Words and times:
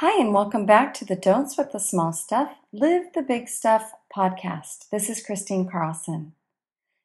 Hi, 0.00 0.20
and 0.20 0.34
welcome 0.34 0.66
back 0.66 0.92
to 0.92 1.06
the 1.06 1.16
Don't 1.16 1.50
Sweat 1.50 1.72
the 1.72 1.78
Small 1.80 2.12
Stuff, 2.12 2.50
Live 2.70 3.14
the 3.14 3.22
Big 3.22 3.48
Stuff 3.48 3.94
podcast. 4.14 4.90
This 4.92 5.08
is 5.08 5.24
Kristine 5.24 5.66
Carlson. 5.66 6.32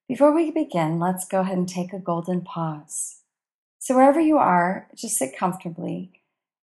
Before 0.09 0.35
we 0.35 0.51
begin, 0.51 0.99
let's 0.99 1.25
go 1.25 1.39
ahead 1.39 1.57
and 1.57 1.69
take 1.69 1.93
a 1.93 1.99
golden 1.99 2.41
pause. 2.41 3.21
So, 3.79 3.95
wherever 3.95 4.19
you 4.19 4.37
are, 4.39 4.89
just 4.93 5.15
sit 5.15 5.37
comfortably. 5.37 6.11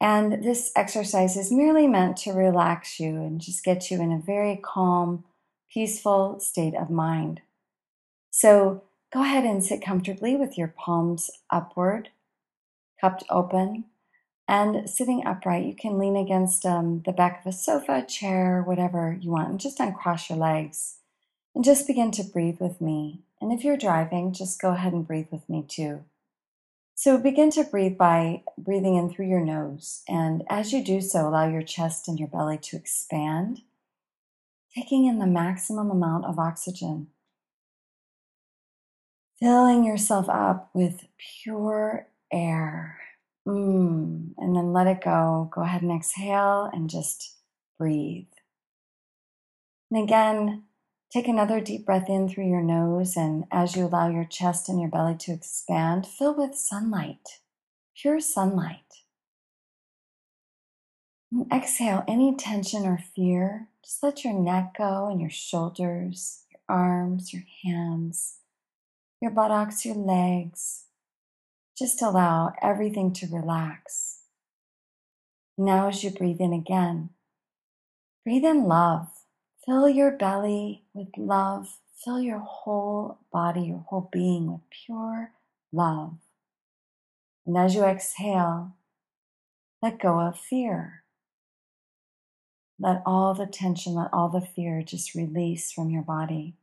And 0.01 0.43
this 0.43 0.73
exercise 0.75 1.37
is 1.37 1.53
merely 1.53 1.87
meant 1.87 2.17
to 2.17 2.33
relax 2.33 2.99
you 2.99 3.15
and 3.15 3.39
just 3.39 3.63
get 3.63 3.89
you 3.89 4.01
in 4.01 4.11
a 4.11 4.19
very 4.19 4.59
calm, 4.61 5.23
peaceful 5.71 6.41
state 6.41 6.75
of 6.75 6.89
mind. 6.89 7.39
So, 8.29 8.83
go 9.13 9.21
ahead 9.21 9.45
and 9.45 9.63
sit 9.63 9.81
comfortably 9.81 10.35
with 10.35 10.57
your 10.57 10.67
palms 10.67 11.31
upward, 11.49 12.09
cupped 12.99 13.23
open 13.29 13.85
and 14.49 14.89
sitting 14.89 15.27
upright, 15.27 15.67
you 15.67 15.75
can 15.75 15.99
lean 15.99 16.15
against 16.15 16.65
um, 16.65 17.03
the 17.05 17.11
back 17.11 17.39
of 17.39 17.53
a 17.53 17.55
sofa, 17.55 18.03
chair, 18.03 18.63
whatever 18.65 19.15
you 19.21 19.29
want, 19.29 19.49
and 19.49 19.59
just 19.59 19.79
uncross 19.79 20.27
your 20.27 20.39
legs. 20.39 20.95
And 21.53 21.63
just 21.63 21.85
begin 21.85 22.09
to 22.11 22.23
breathe 22.23 22.59
with 22.59 22.81
me. 22.81 23.21
And 23.39 23.53
if 23.53 23.63
you're 23.63 23.77
driving, 23.77 24.33
just 24.33 24.59
go 24.59 24.71
ahead 24.71 24.91
and 24.91 25.05
breathe 25.05 25.27
with 25.31 25.47
me 25.47 25.65
too. 25.67 26.03
So 26.95 27.19
begin 27.19 27.51
to 27.51 27.63
breathe 27.63 27.95
by 27.95 28.41
breathing 28.57 28.95
in 28.95 29.11
through 29.11 29.27
your 29.27 29.45
nose. 29.45 30.01
And 30.09 30.41
as 30.49 30.73
you 30.73 30.83
do 30.83 30.99
so, 30.99 31.27
allow 31.27 31.47
your 31.47 31.61
chest 31.61 32.07
and 32.07 32.17
your 32.17 32.27
belly 32.27 32.57
to 32.57 32.75
expand, 32.75 33.61
taking 34.75 35.05
in 35.05 35.19
the 35.19 35.27
maximum 35.27 35.91
amount 35.91 36.25
of 36.25 36.39
oxygen. 36.39 37.09
Filling 39.39 39.83
yourself 39.83 40.27
up 40.27 40.71
with 40.73 41.05
pure 41.43 42.07
air. 42.33 42.99
Mm, 43.47 43.78
let 44.79 44.87
it 44.87 45.03
go. 45.03 45.49
Go 45.53 45.61
ahead 45.61 45.81
and 45.81 45.91
exhale 45.91 46.69
and 46.71 46.89
just 46.89 47.35
breathe. 47.77 48.27
And 49.91 50.01
again, 50.01 50.63
take 51.11 51.27
another 51.27 51.59
deep 51.59 51.85
breath 51.85 52.07
in 52.07 52.29
through 52.29 52.47
your 52.47 52.61
nose. 52.61 53.17
And 53.17 53.43
as 53.51 53.75
you 53.75 53.85
allow 53.85 54.09
your 54.09 54.23
chest 54.23 54.69
and 54.69 54.79
your 54.79 54.89
belly 54.89 55.17
to 55.19 55.33
expand, 55.33 56.07
fill 56.07 56.33
with 56.33 56.55
sunlight, 56.55 57.41
pure 57.93 58.21
sunlight. 58.21 59.03
And 61.31 61.51
exhale 61.51 62.05
any 62.07 62.35
tension 62.37 62.85
or 62.85 62.99
fear. 63.15 63.67
Just 63.83 64.01
let 64.01 64.23
your 64.23 64.33
neck 64.33 64.77
go 64.77 65.09
and 65.09 65.19
your 65.19 65.29
shoulders, 65.29 66.43
your 66.49 66.61
arms, 66.69 67.33
your 67.33 67.43
hands, 67.63 68.37
your 69.21 69.31
buttocks, 69.31 69.85
your 69.85 69.95
legs. 69.95 70.85
Just 71.77 72.01
allow 72.01 72.53
everything 72.61 73.11
to 73.13 73.27
relax. 73.27 74.18
Now, 75.61 75.89
as 75.89 76.05
you 76.05 76.11
breathe 76.11 76.39
in 76.39 76.53
again, 76.53 77.09
breathe 78.23 78.45
in 78.45 78.63
love. 78.63 79.09
Fill 79.65 79.89
your 79.89 80.09
belly 80.09 80.85
with 80.93 81.09
love. 81.17 81.79
Fill 82.01 82.21
your 82.21 82.39
whole 82.39 83.19
body, 83.29 83.63
your 83.63 83.83
whole 83.89 84.09
being 84.09 84.49
with 84.49 84.61
pure 84.85 85.31
love. 85.73 86.13
And 87.45 87.57
as 87.57 87.75
you 87.75 87.83
exhale, 87.83 88.77
let 89.81 89.99
go 89.99 90.21
of 90.21 90.39
fear. 90.39 91.03
Let 92.79 93.03
all 93.05 93.33
the 93.33 93.45
tension, 93.45 93.95
let 93.95 94.13
all 94.13 94.29
the 94.29 94.39
fear 94.39 94.81
just 94.81 95.13
release 95.13 95.73
from 95.73 95.89
your 95.89 96.03
body. 96.03 96.55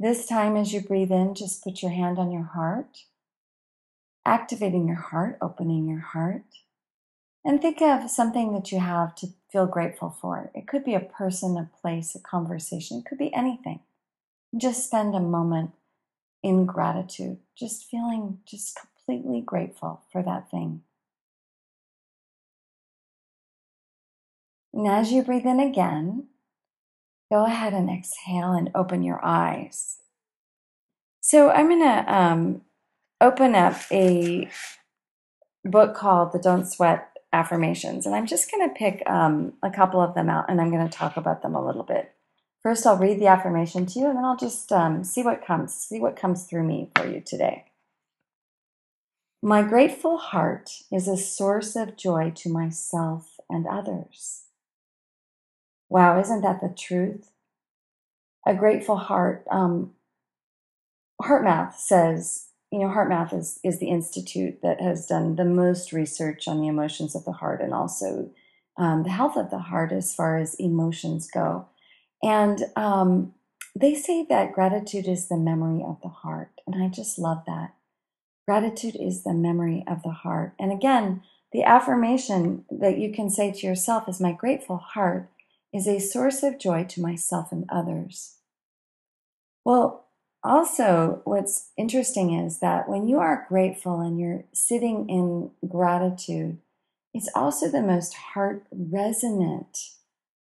This 0.00 0.26
time, 0.26 0.56
as 0.56 0.72
you 0.72 0.80
breathe 0.80 1.12
in, 1.12 1.36
just 1.36 1.62
put 1.62 1.80
your 1.80 1.92
hand 1.92 2.18
on 2.18 2.32
your 2.32 2.42
heart 2.42 3.04
activating 4.28 4.86
your 4.86 4.96
heart, 4.96 5.38
opening 5.40 5.88
your 5.88 6.00
heart. 6.00 6.42
And 7.44 7.62
think 7.62 7.80
of 7.80 8.10
something 8.10 8.52
that 8.52 8.72
you 8.72 8.80
have 8.80 9.14
to 9.16 9.28
feel 9.50 9.66
grateful 9.66 10.10
for. 10.20 10.50
It 10.54 10.66
could 10.66 10.84
be 10.84 10.94
a 10.94 11.00
person, 11.00 11.56
a 11.56 11.70
place, 11.80 12.14
a 12.14 12.20
conversation, 12.20 12.98
it 12.98 13.08
could 13.08 13.18
be 13.18 13.32
anything. 13.32 13.80
Just 14.56 14.84
spend 14.84 15.14
a 15.14 15.20
moment 15.20 15.72
in 16.42 16.66
gratitude, 16.66 17.38
just 17.56 17.88
feeling 17.90 18.38
just 18.46 18.78
completely 18.78 19.40
grateful 19.40 20.02
for 20.10 20.22
that 20.22 20.50
thing. 20.50 20.82
And 24.72 24.86
as 24.86 25.12
you 25.12 25.22
breathe 25.22 25.46
in 25.46 25.60
again, 25.60 26.28
go 27.30 27.44
ahead 27.44 27.72
and 27.72 27.90
exhale 27.90 28.52
and 28.52 28.70
open 28.74 29.02
your 29.02 29.24
eyes. 29.24 29.98
So 31.20 31.50
I'm 31.50 31.68
going 31.68 31.82
to 31.82 32.14
um, 32.14 32.62
open 33.20 33.54
up 33.54 33.80
a 33.90 34.48
book 35.64 35.94
called 35.94 36.32
The 36.32 36.38
Don't 36.38 36.66
Sweat 36.66 37.17
Affirmations, 37.32 38.06
and 38.06 38.14
I'm 38.14 38.26
just 38.26 38.50
going 38.50 38.68
to 38.68 38.74
pick 38.74 39.02
um, 39.08 39.54
a 39.62 39.70
couple 39.70 40.00
of 40.00 40.14
them 40.14 40.30
out 40.30 40.46
and 40.48 40.60
I'm 40.60 40.70
going 40.70 40.88
to 40.88 40.98
talk 40.98 41.16
about 41.16 41.42
them 41.42 41.54
a 41.54 41.66
little 41.66 41.82
bit. 41.82 42.12
First, 42.62 42.86
I'll 42.86 42.96
read 42.96 43.20
the 43.20 43.28
affirmation 43.28 43.86
to 43.86 43.98
you, 44.00 44.08
and 44.08 44.16
then 44.16 44.24
I'll 44.24 44.36
just 44.36 44.72
um, 44.72 45.04
see 45.04 45.22
what 45.22 45.44
comes, 45.46 45.74
see 45.74 46.00
what 46.00 46.16
comes 46.16 46.44
through 46.44 46.64
me 46.64 46.90
for 46.96 47.06
you 47.06 47.20
today. 47.20 47.66
My 49.42 49.62
grateful 49.62 50.18
heart 50.18 50.70
is 50.90 51.06
a 51.06 51.16
source 51.16 51.76
of 51.76 51.96
joy 51.96 52.32
to 52.36 52.50
myself 52.50 53.38
and 53.48 53.66
others. 53.66 54.44
Wow, 55.88 56.18
isn't 56.20 56.42
that 56.42 56.60
the 56.60 56.74
truth? 56.76 57.30
A 58.46 58.54
grateful 58.54 58.96
heart. 58.96 59.44
Um, 59.50 59.92
HeartMath 61.22 61.74
says 61.74 62.47
you 62.70 62.80
know, 62.80 62.88
HeartMath 62.88 63.32
is, 63.32 63.60
is 63.64 63.78
the 63.78 63.88
institute 63.88 64.60
that 64.62 64.80
has 64.80 65.06
done 65.06 65.36
the 65.36 65.44
most 65.44 65.92
research 65.92 66.46
on 66.46 66.60
the 66.60 66.68
emotions 66.68 67.14
of 67.14 67.24
the 67.24 67.32
heart 67.32 67.62
and 67.62 67.72
also 67.72 68.30
um, 68.76 69.02
the 69.04 69.10
health 69.10 69.36
of 69.36 69.50
the 69.50 69.58
heart 69.58 69.90
as 69.90 70.14
far 70.14 70.36
as 70.36 70.54
emotions 70.54 71.30
go. 71.30 71.66
And 72.22 72.64
um, 72.76 73.34
they 73.74 73.94
say 73.94 74.26
that 74.28 74.52
gratitude 74.52 75.08
is 75.08 75.28
the 75.28 75.36
memory 75.36 75.82
of 75.82 75.98
the 76.02 76.08
heart. 76.08 76.52
And 76.66 76.82
I 76.82 76.88
just 76.88 77.18
love 77.18 77.42
that. 77.46 77.74
Gratitude 78.46 78.96
is 79.00 79.24
the 79.24 79.34
memory 79.34 79.84
of 79.86 80.02
the 80.02 80.10
heart. 80.10 80.54
And 80.58 80.72
again, 80.72 81.22
the 81.52 81.64
affirmation 81.64 82.64
that 82.70 82.98
you 82.98 83.12
can 83.12 83.30
say 83.30 83.52
to 83.52 83.66
yourself 83.66 84.08
is 84.08 84.20
My 84.20 84.32
grateful 84.32 84.76
heart 84.78 85.30
is 85.72 85.86
a 85.86 85.98
source 85.98 86.42
of 86.42 86.58
joy 86.58 86.84
to 86.84 87.00
myself 87.00 87.52
and 87.52 87.64
others. 87.70 88.36
Well, 89.64 90.07
also, 90.44 91.20
what's 91.24 91.70
interesting 91.76 92.32
is 92.32 92.60
that 92.60 92.88
when 92.88 93.08
you 93.08 93.18
are 93.18 93.46
grateful 93.48 94.00
and 94.00 94.18
you're 94.20 94.44
sitting 94.52 95.08
in 95.08 95.50
gratitude, 95.68 96.58
it's 97.12 97.30
also 97.34 97.68
the 97.68 97.82
most 97.82 98.14
heart 98.14 98.64
resonant 98.70 99.78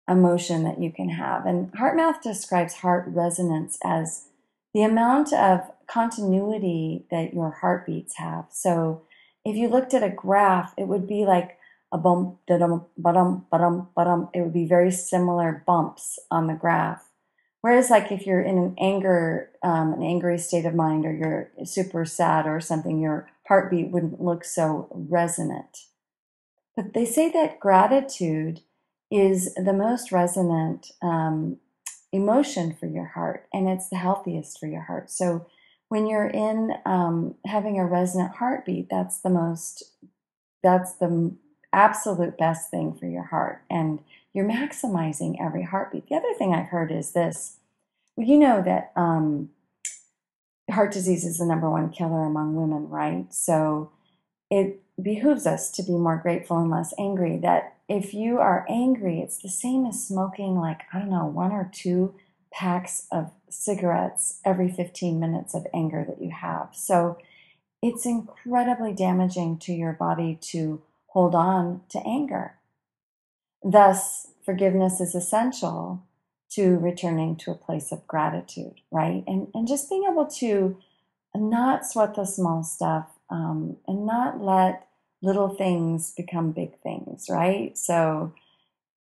emotion 0.09 0.65
that 0.65 0.81
you 0.81 0.93
can 0.93 1.09
have. 1.11 1.47
And 1.47 1.73
HeartMath 1.73 2.23
describes 2.23 2.75
heart 2.75 3.05
resonance 3.09 3.79
as 3.85 4.27
the 4.75 4.83
amount 4.83 5.33
of 5.33 5.61
continuity 5.89 7.07
that 7.11 7.35
your 7.35 7.51
heartbeats 7.61 8.17
have. 8.17 8.47
So 8.51 9.03
if 9.45 9.57
you 9.57 9.69
looked 9.69 9.95
at 9.95 10.03
a 10.03 10.11
graph, 10.11 10.75
it 10.77 10.87
would 10.87 11.07
be 11.09 11.25
like 11.25 11.59
a 11.93 11.99
bump, 11.99 12.39
da-dum, 12.47 12.87
ba-dum, 12.97 13.47
ba-dum, 13.51 13.89
ba-dum. 13.97 14.29
It 14.33 14.43
would 14.43 14.53
be 14.53 14.67
very 14.67 14.93
similar 14.93 15.65
bumps 15.67 16.19
on 16.31 16.47
the 16.47 16.55
graph. 16.55 17.10
Whereas, 17.63 17.91
like 17.91 18.11
if 18.11 18.27
you're 18.27 18.41
in 18.41 18.57
an 18.57 18.75
anger, 18.79 19.51
um, 19.63 19.93
an 19.93 20.03
angry 20.03 20.39
state 20.39 20.65
of 20.65 20.75
mind, 20.75 21.05
or 21.05 21.13
you're 21.13 21.51
super 21.65 22.05
sad 22.05 22.47
or 22.47 22.61
something, 22.61 23.01
your 23.01 23.31
heartbeat 23.47 23.91
wouldn't 23.91 24.21
look 24.21 24.45
so 24.45 24.89
resonant. 24.91 25.85
But 26.75 26.95
they 26.95 27.05
say 27.05 27.31
that 27.33 27.61
gratitude 27.61 28.61
is 29.11 29.55
the 29.55 29.73
most 29.73 30.13
resonant 30.13 30.93
um, 31.03 31.59
emotion 32.13 32.75
for 32.79 32.87
your 32.87 33.07
heart, 33.07 33.47
and 33.53 33.69
it's 33.69 33.89
the 33.89 33.97
healthiest 33.97 34.59
for 34.59 34.67
your 34.67 34.83
heart. 34.83 35.11
So 35.11 35.47
when 35.89 36.07
you're 36.07 36.29
in 36.29 36.75
um, 36.87 37.35
having 37.45 37.79
a 37.79 37.85
resonant 37.85 38.37
heartbeat, 38.37 38.89
that's 38.89 39.21
the 39.21 39.31
most, 39.31 39.83
that's 40.63 40.95
the 40.95 41.35
absolute 41.73 42.39
best 42.39 42.71
thing 42.71 42.95
for 42.95 43.07
your 43.07 43.25
heart. 43.25 43.63
And 43.69 43.99
you're 44.33 44.49
maximizing 44.49 45.37
every 45.41 45.65
heartbeat. 45.65 46.09
The 46.09 46.17
other 46.17 46.35
thing 46.39 46.55
I've 46.55 46.69
heard 46.69 46.93
is 46.93 47.13
this 47.13 47.57
well, 48.17 48.27
you 48.27 48.39
know 48.39 48.63
that 48.63 48.93
um, 48.97 49.51
heart 50.71 50.93
disease 50.93 51.25
is 51.25 51.39
the 51.39 51.47
number 51.47 51.71
one 51.71 51.91
killer 51.91 52.25
among 52.25 52.55
women, 52.55 52.89
right? 52.89 53.33
So 53.33 53.93
it 54.51 54.83
behooves 55.01 55.47
us 55.47 55.71
to 55.73 55.83
be 55.83 55.93
more 55.93 56.17
grateful 56.17 56.59
and 56.59 56.71
less 56.71 56.93
angry. 56.99 57.39
That 57.39 57.77
if 57.89 58.15
you 58.15 58.39
are 58.39 58.67
angry, 58.69 59.21
it's 59.21 59.39
the 59.39 59.49
same 59.49 59.87
as 59.87 60.07
smoking, 60.07 60.57
like, 60.57 60.83
I 60.93 60.99
don't 60.99 61.11
know, 61.11 61.27
one 61.27 61.53
or 61.53 61.71
two 61.73 62.15
packs 62.53 63.07
of 63.13 63.31
cigarettes 63.49 64.41
every 64.45 64.71
15 64.71 65.19
minutes 65.21 65.55
of 65.55 65.67
anger 65.73 66.05
that 66.07 66.23
you 66.23 66.31
have. 66.31 66.71
So 66.73 67.19
it's 67.83 68.05
incredibly 68.05 68.93
damaging 68.93 69.59
to 69.61 69.73
your 69.73 69.93
body 69.93 70.39
to 70.43 70.83
hold 71.07 71.35
on 71.35 71.83
to 71.91 72.01
anger. 72.07 72.55
Thus, 73.63 74.29
forgiveness 74.45 75.01
is 75.01 75.15
essential 75.15 76.03
to 76.51 76.79
returning 76.79 77.37
to 77.37 77.51
a 77.51 77.57
place 77.57 77.93
of 77.93 78.07
gratitude, 78.07 78.81
right? 78.91 79.23
And, 79.27 79.49
and 79.55 79.69
just 79.69 79.89
being 79.89 80.07
able 80.11 80.27
to 80.27 80.77
not 81.35 81.87
sweat 81.87 82.15
the 82.15 82.25
small 82.25 82.63
stuff 82.63 83.07
um, 83.31 83.77
and 83.87 84.07
not 84.07 84.41
let 84.41 84.89
little 85.23 85.51
things 85.51 86.13
become 86.17 86.53
big 86.53 86.81
things, 86.81 87.27
right? 87.31 87.77
So, 87.77 88.33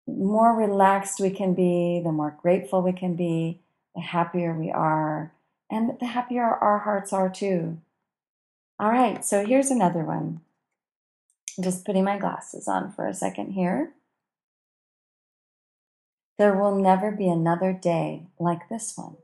more 0.06 0.54
relaxed 0.56 1.20
we 1.20 1.30
can 1.30 1.54
be, 1.54 2.00
the 2.04 2.12
more 2.12 2.36
grateful 2.42 2.82
we 2.82 2.92
can 2.92 3.14
be, 3.14 3.60
the 3.94 4.00
happier 4.00 4.54
we 4.54 4.70
are, 4.70 5.32
and 5.70 5.98
the 6.00 6.06
happier 6.06 6.44
our 6.44 6.78
hearts 6.78 7.12
are 7.12 7.30
too. 7.30 7.78
All 8.78 8.90
right, 8.90 9.24
so 9.24 9.44
here's 9.44 9.70
another 9.70 10.02
one. 10.02 10.40
I'm 11.56 11.64
just 11.64 11.84
putting 11.84 12.04
my 12.04 12.18
glasses 12.18 12.66
on 12.66 12.92
for 12.92 13.06
a 13.06 13.14
second 13.14 13.52
here. 13.52 13.92
There 16.40 16.56
will 16.56 16.74
never 16.74 17.10
be 17.10 17.28
another 17.28 17.74
day 17.74 18.28
like 18.38 18.70
this 18.70 18.96
one. 18.96 19.18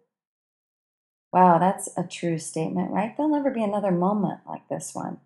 Wow, 1.33 1.59
that's 1.59 1.89
a 1.97 2.07
true 2.07 2.37
statement, 2.37 2.91
right? 2.91 3.17
There'll 3.17 3.33
never 3.33 3.51
be 3.51 3.65
another 3.65 3.91
moment 3.91 4.41
like 4.47 4.69
this 4.69 4.95
one. 4.95 5.21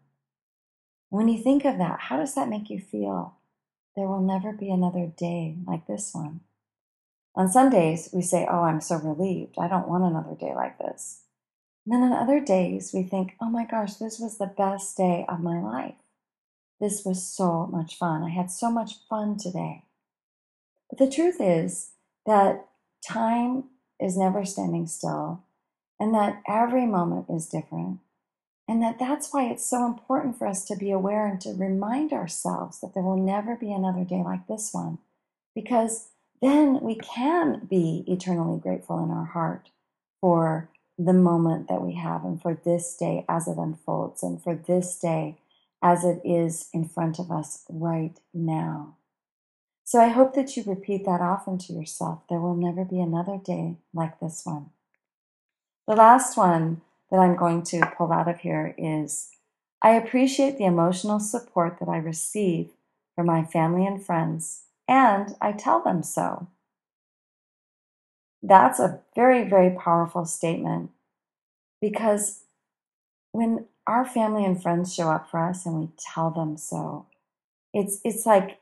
When 1.09 1.27
you 1.27 1.43
think 1.43 1.65
of 1.65 1.79
that, 1.79 1.99
how 2.03 2.19
does 2.19 2.37
that 2.37 2.49
make 2.49 2.71
you 2.71 2.79
feel? 2.79 3.39
There 3.97 4.07
will 4.07 4.21
never 4.21 4.53
be 4.53 4.71
another 4.71 5.11
day 5.17 5.57
like 5.67 5.89
this 5.89 6.15
one. 6.15 6.43
On 7.35 7.51
Sundays, 7.51 8.11
we 8.13 8.23
say, 8.23 8.47
Oh, 8.49 8.63
I'm 8.63 8.81
so 8.81 8.95
relieved. 8.95 9.57
I 9.59 9.67
don't 9.67 9.89
want 9.89 10.05
another 10.05 10.37
day 10.37 10.55
like 10.55 10.79
this. 10.79 11.23
And 11.85 11.93
then 11.93 12.05
on 12.05 12.13
other 12.13 12.39
days, 12.39 12.93
we 12.95 13.03
think, 13.03 13.35
Oh 13.41 13.51
my 13.51 13.67
gosh, 13.67 13.95
this 13.95 14.21
was 14.21 14.39
the 14.39 14.47
best 14.47 14.97
day 14.97 15.27
of 15.29 15.41
my 15.41 15.61
life. 15.61 15.97
This 16.81 17.05
was 17.05 17.21
so 17.21 17.67
much 17.67 17.97
fun. 17.97 18.23
I 18.23 18.31
had 18.31 18.49
so 18.49 18.71
much 18.71 18.93
fun 19.09 19.37
today. 19.37 19.87
But 20.91 20.99
the 20.99 21.11
truth 21.11 21.37
is 21.41 21.93
that 22.27 22.67
time 23.07 23.65
is 24.01 24.17
never 24.17 24.45
standing 24.45 24.87
still 24.87 25.45
and 25.99 26.15
that 26.15 26.43
every 26.49 26.87
moment 26.87 27.27
is 27.29 27.47
different. 27.47 28.01
And 28.67 28.83
that 28.83 28.99
that's 28.99 29.33
why 29.33 29.47
it's 29.47 29.69
so 29.69 29.85
important 29.87 30.39
for 30.39 30.47
us 30.47 30.65
to 30.67 30.77
be 30.77 30.91
aware 30.91 31.27
and 31.27 31.41
to 31.41 31.53
remind 31.53 32.13
ourselves 32.13 32.81
that 32.81 32.95
there 32.95 33.03
will 33.03 33.17
never 33.17 33.57
be 33.57 33.73
another 33.73 34.05
day 34.05 34.23
like 34.25 34.47
this 34.47 34.71
one. 34.73 34.99
Because 35.55 36.09
then 36.41 36.81
we 36.81 36.95
can 36.95 37.67
be 37.69 38.05
eternally 38.07 38.59
grateful 38.59 39.03
in 39.03 39.11
our 39.11 39.27
heart 39.27 39.71
for 40.21 40.71
the 40.97 41.13
moment 41.13 41.69
that 41.69 41.83
we 41.83 41.95
have 41.95 42.25
and 42.25 42.41
for 42.41 42.55
this 42.65 42.97
day 42.97 43.25
as 43.29 43.49
it 43.49 43.59
unfolds 43.59 44.23
and 44.23 44.43
for 44.43 44.55
this 44.55 44.99
day 44.99 45.37
as 45.83 46.05
it 46.05 46.21
is 46.25 46.69
in 46.73 46.85
front 46.85 47.19
of 47.19 47.31
us 47.31 47.65
right 47.69 48.19
now. 48.33 48.97
So 49.91 50.01
I 50.01 50.07
hope 50.07 50.35
that 50.35 50.57
you 50.57 50.63
repeat 50.65 51.05
that 51.07 51.21
often 51.21 51.59
to 51.59 51.73
yourself. 51.73 52.21
There 52.29 52.39
will 52.39 52.55
never 52.55 52.85
be 52.85 53.01
another 53.01 53.41
day 53.45 53.79
like 53.93 54.21
this 54.21 54.43
one. 54.45 54.71
The 55.89 55.97
last 55.97 56.37
one 56.37 56.83
that 57.11 57.19
I'm 57.19 57.35
going 57.35 57.65
to 57.65 57.93
pull 57.99 58.13
out 58.13 58.29
of 58.29 58.39
here 58.39 58.73
is 58.79 59.31
I 59.83 59.95
appreciate 59.95 60.59
the 60.59 60.65
emotional 60.65 61.19
support 61.19 61.79
that 61.81 61.89
I 61.89 61.97
receive 61.97 62.71
from 63.17 63.27
my 63.27 63.43
family 63.43 63.85
and 63.85 64.01
friends, 64.01 64.63
and 64.87 65.35
I 65.41 65.51
tell 65.51 65.83
them 65.83 66.05
so. 66.05 66.47
That's 68.45 68.79
a 68.79 69.01
very, 69.17 69.43
very 69.43 69.77
powerful 69.77 70.25
statement 70.25 70.91
because 71.81 72.45
when 73.33 73.67
our 73.89 74.05
family 74.05 74.45
and 74.45 74.63
friends 74.63 74.95
show 74.95 75.11
up 75.11 75.29
for 75.29 75.41
us 75.41 75.67
and 75.67 75.81
we 75.81 75.89
tell 75.99 76.31
them 76.31 76.57
so, 76.57 77.07
it's, 77.75 77.99
it's 78.05 78.25
like 78.25 78.60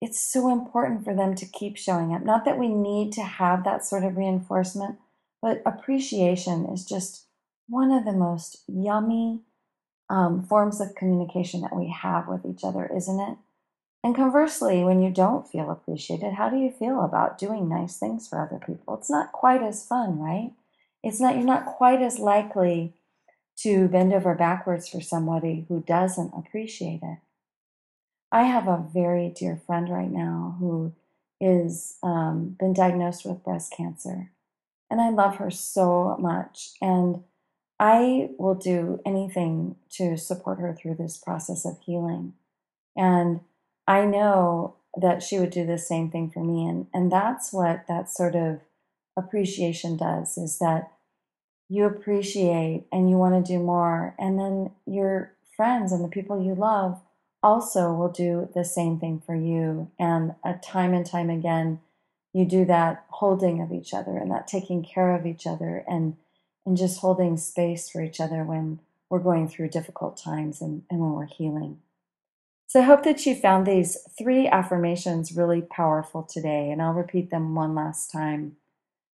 it's 0.00 0.20
so 0.20 0.50
important 0.50 1.04
for 1.04 1.14
them 1.14 1.34
to 1.34 1.46
keep 1.46 1.76
showing 1.76 2.14
up. 2.14 2.24
Not 2.24 2.44
that 2.44 2.58
we 2.58 2.68
need 2.68 3.12
to 3.12 3.22
have 3.22 3.64
that 3.64 3.84
sort 3.84 4.04
of 4.04 4.16
reinforcement, 4.16 4.98
but 5.42 5.62
appreciation 5.66 6.66
is 6.66 6.84
just 6.84 7.26
one 7.68 7.90
of 7.90 8.04
the 8.04 8.12
most 8.12 8.62
yummy 8.66 9.40
um, 10.08 10.42
forms 10.42 10.80
of 10.80 10.94
communication 10.94 11.60
that 11.60 11.76
we 11.76 11.88
have 11.88 12.26
with 12.26 12.44
each 12.44 12.64
other, 12.64 12.90
isn't 12.94 13.20
it? 13.20 13.36
And 14.02 14.16
conversely, 14.16 14.82
when 14.82 15.02
you 15.02 15.10
don't 15.10 15.46
feel 15.46 15.70
appreciated, 15.70 16.32
how 16.32 16.48
do 16.48 16.56
you 16.56 16.70
feel 16.70 17.04
about 17.04 17.38
doing 17.38 17.68
nice 17.68 17.98
things 17.98 18.26
for 18.26 18.40
other 18.40 18.58
people? 18.64 18.96
It's 18.96 19.10
not 19.10 19.32
quite 19.32 19.62
as 19.62 19.86
fun, 19.86 20.18
right? 20.18 20.52
It's 21.02 21.20
not, 21.20 21.36
you're 21.36 21.44
not 21.44 21.66
quite 21.66 22.00
as 22.00 22.18
likely 22.18 22.94
to 23.58 23.88
bend 23.88 24.14
over 24.14 24.34
backwards 24.34 24.88
for 24.88 25.02
somebody 25.02 25.66
who 25.68 25.82
doesn't 25.86 26.32
appreciate 26.34 27.00
it. 27.02 27.18
I 28.32 28.44
have 28.44 28.68
a 28.68 28.84
very 28.92 29.28
dear 29.28 29.60
friend 29.66 29.88
right 29.88 30.10
now 30.10 30.56
who 30.58 30.92
is 31.40 31.96
um, 32.02 32.56
been 32.58 32.72
diagnosed 32.72 33.24
with 33.24 33.42
breast 33.42 33.72
cancer, 33.76 34.30
and 34.90 35.00
I 35.00 35.10
love 35.10 35.36
her 35.36 35.50
so 35.50 36.16
much. 36.18 36.70
And 36.80 37.24
I 37.80 38.28
will 38.38 38.54
do 38.54 39.00
anything 39.06 39.76
to 39.92 40.18
support 40.18 40.58
her 40.60 40.74
through 40.74 40.96
this 40.96 41.16
process 41.16 41.64
of 41.64 41.78
healing. 41.80 42.34
And 42.94 43.40
I 43.88 44.04
know 44.04 44.76
that 45.00 45.22
she 45.22 45.38
would 45.38 45.50
do 45.50 45.64
the 45.64 45.78
same 45.78 46.10
thing 46.10 46.30
for 46.30 46.44
me. 46.44 46.66
And, 46.66 46.88
and 46.92 47.10
that's 47.10 47.54
what 47.54 47.86
that 47.88 48.10
sort 48.10 48.36
of 48.36 48.60
appreciation 49.16 49.96
does 49.96 50.36
is 50.36 50.58
that 50.58 50.92
you 51.70 51.84
appreciate 51.84 52.84
and 52.92 53.08
you 53.08 53.16
want 53.16 53.46
to 53.46 53.52
do 53.52 53.58
more. 53.58 54.14
And 54.18 54.38
then 54.38 54.72
your 54.84 55.32
friends 55.56 55.90
and 55.90 56.04
the 56.04 56.08
people 56.08 56.44
you 56.44 56.54
love 56.54 57.00
also 57.42 57.92
will 57.92 58.10
do 58.10 58.48
the 58.54 58.64
same 58.64 58.98
thing 58.98 59.22
for 59.24 59.34
you. 59.34 59.90
And 59.98 60.34
uh, 60.44 60.54
time 60.62 60.92
and 60.94 61.06
time 61.06 61.30
again, 61.30 61.80
you 62.32 62.44
do 62.44 62.64
that 62.66 63.04
holding 63.08 63.60
of 63.60 63.72
each 63.72 63.92
other 63.92 64.16
and 64.16 64.30
that 64.30 64.46
taking 64.46 64.84
care 64.84 65.14
of 65.14 65.26
each 65.26 65.46
other 65.46 65.84
and 65.88 66.16
and 66.66 66.76
just 66.76 67.00
holding 67.00 67.36
space 67.36 67.88
for 67.88 68.02
each 68.02 68.20
other 68.20 68.44
when 68.44 68.80
we're 69.08 69.18
going 69.18 69.48
through 69.48 69.68
difficult 69.68 70.16
times 70.16 70.60
and, 70.60 70.82
and 70.90 71.00
when 71.00 71.12
we're 71.12 71.26
healing. 71.26 71.78
So 72.66 72.80
I 72.80 72.84
hope 72.84 73.02
that 73.02 73.26
you 73.26 73.34
found 73.34 73.66
these 73.66 73.96
three 74.16 74.46
affirmations 74.46 75.36
really 75.36 75.62
powerful 75.62 76.22
today, 76.22 76.70
and 76.70 76.80
I'll 76.80 76.92
repeat 76.92 77.30
them 77.30 77.54
one 77.54 77.74
last 77.74 78.12
time. 78.12 78.56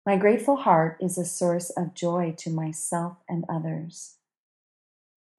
My 0.05 0.17
grateful 0.17 0.57
heart 0.57 0.97
is 0.99 1.17
a 1.17 1.23
source 1.23 1.69
of 1.69 1.93
joy 1.93 2.35
to 2.39 2.49
myself 2.49 3.17
and 3.29 3.45
others. 3.47 4.15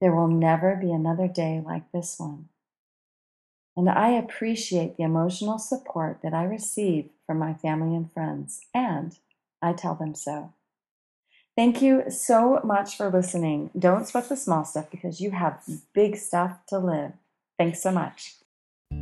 There 0.01 0.15
will 0.15 0.29
never 0.29 0.77
be 0.77 0.93
another 0.93 1.29
day 1.29 1.63
like 1.65 1.93
this 1.93 2.19
one. 2.19 2.49
And 3.77 3.91
I 3.91 4.11
appreciate 4.11 4.97
the 4.97 5.05
emotional 5.05 5.59
support 5.59 6.21
that 6.23 6.33
I 6.33 6.45
receive 6.45 7.11
from 7.27 7.39
my 7.39 7.53
family 7.55 7.95
and 7.95 8.11
friends, 8.11 8.61
and 8.73 9.19
I 9.61 9.73
tell 9.73 9.95
them 9.95 10.15
so. 10.15 10.53
Thank 11.57 11.83
you 11.83 12.05
so 12.11 12.61
much 12.65 12.97
for 12.97 13.11
listening. 13.11 13.71
Don't 13.79 14.07
sweat 14.07 14.29
the 14.29 14.37
small 14.37 14.65
stuff 14.65 14.91
because 14.91 15.21
you 15.21 15.31
have 15.31 15.63
big 15.95 16.17
stuff 16.17 16.59
to 16.69 16.79
live. 16.79 17.13
Thanks 17.59 17.83
so 17.83 17.91
much. 17.91 18.35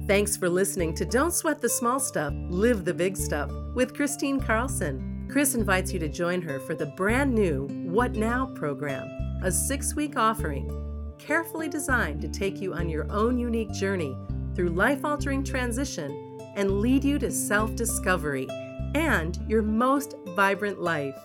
Thanks 0.07 0.37
for 0.37 0.49
listening 0.49 0.95
to 0.95 1.05
Don't 1.05 1.33
Sweat 1.33 1.61
the 1.61 1.69
Small 1.69 2.01
Stuff, 2.01 2.33
Live 2.49 2.85
the 2.85 2.95
Big 2.95 3.17
Stuff 3.17 3.51
with 3.75 3.95
Kristine 3.95 4.45
Carlson. 4.45 5.29
Kris 5.31 5.55
invites 5.55 5.93
you 5.93 5.99
to 5.99 6.09
join 6.09 6.41
her 6.43 6.59
for 6.61 6.75
the 6.75 6.87
brand 6.87 7.35
new 7.35 7.67
What 7.91 8.13
Now 8.13 8.47
program, 8.55 9.09
a 9.43 9.51
six 9.51 9.95
week 9.95 10.17
offering 10.17 10.71
carefully 11.19 11.69
designed 11.69 12.21
to 12.21 12.29
take 12.29 12.61
you 12.61 12.75
on 12.75 12.89
your 12.89 13.11
own 13.11 13.39
unique 13.39 13.73
journey 13.73 14.17
through 14.55 14.71
life 14.71 15.05
altering 15.05 15.45
transition 15.45 16.39
and 16.57 16.81
lead 16.81 17.05
you 17.05 17.19
to 17.19 17.31
self 17.31 17.75
discovery 17.75 18.49
and 18.95 19.39
your 19.49 19.63
most 19.63 20.15
vibrant 20.37 20.81
life. 20.81 21.19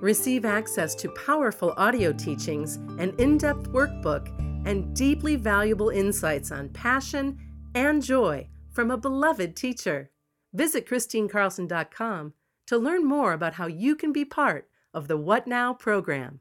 Receive 0.00 0.44
access 0.44 0.94
to 0.96 1.08
powerful 1.10 1.74
audio 1.76 2.12
teachings, 2.12 2.76
an 2.98 3.14
in 3.18 3.38
depth 3.38 3.70
workbook, 3.70 4.28
and 4.66 4.94
deeply 4.94 5.36
valuable 5.36 5.90
insights 5.90 6.50
on 6.50 6.68
passion 6.70 7.38
and 7.74 8.02
joy 8.02 8.46
from 8.70 8.90
a 8.90 8.96
beloved 8.96 9.56
teacher. 9.56 10.10
Visit 10.52 10.86
KristineCarlson.com 10.86 12.32
to 12.66 12.78
learn 12.78 13.04
more 13.04 13.32
about 13.32 13.54
how 13.54 13.66
you 13.66 13.94
can 13.96 14.12
be 14.12 14.24
part 14.24 14.68
of 14.92 15.08
the 15.08 15.16
What 15.16 15.46
Now 15.46 15.74
program. 15.74 16.40